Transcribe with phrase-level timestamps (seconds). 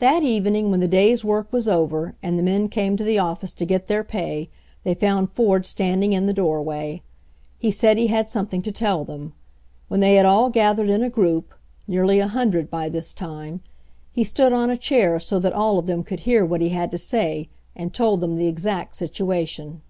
[0.00, 3.52] That evening when the day's work was over and the men came to the office
[3.52, 4.50] to get their pay
[4.82, 7.02] they found Ford standing in the doorway.
[7.56, 9.32] He said he had something to tell them.
[9.86, 11.54] When they had all gathered in a group—
[11.86, 13.60] nearly a hundred by this time—
[14.12, 16.90] he stood on a chair so that all of them could hear what he had
[16.90, 19.82] to say, and told them the exact situation.